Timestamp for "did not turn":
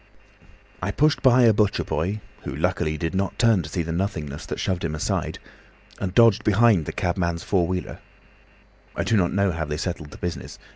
2.97-3.61